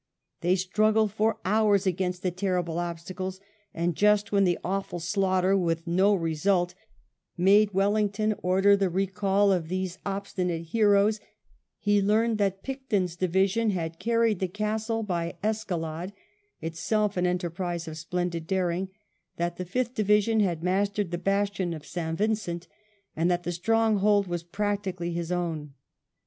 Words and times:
They 0.39 0.55
struggled 0.55 1.11
for 1.11 1.37
hours 1.45 1.85
against 1.85 2.23
the 2.23 2.31
terrible 2.31 2.79
obstacles, 2.79 3.39
and 3.71 3.93
just 3.95 4.31
when 4.31 4.45
the 4.45 4.57
awful 4.63 4.99
slaughter, 4.99 5.55
with 5.55 5.85
no 5.85 6.15
result, 6.15 6.73
made 7.37 7.75
Wellington 7.75 8.33
order 8.41 8.75
the 8.75 8.89
recall 8.89 9.51
of 9.51 9.67
these 9.67 9.99
obstinate 10.03 10.63
heroes, 10.63 11.19
he 11.77 12.01
learned 12.01 12.39
that 12.39 12.63
Picton's 12.63 13.15
division 13.15 13.69
had 13.69 13.99
carried 13.99 14.39
the 14.39 14.47
castle 14.47 15.03
by 15.03 15.35
escalade, 15.43 16.13
itself 16.61 17.15
an 17.15 17.27
enterprise 17.27 17.87
of 17.87 17.95
splendid 17.95 18.47
daring, 18.47 18.89
that 19.37 19.57
the 19.57 19.65
Fifth 19.65 19.93
Division 19.93 20.39
had 20.39 20.63
mastered 20.63 21.11
the 21.11 21.19
bastion 21.19 21.75
of 21.75 21.85
St. 21.85 22.17
Vincent, 22.17 22.67
and 23.15 23.29
that 23.29 23.43
the 23.43 23.51
stronghold 23.51 24.25
was 24.25 24.41
practically 24.41 25.13
his 25.13 25.31
own. 25.31 25.75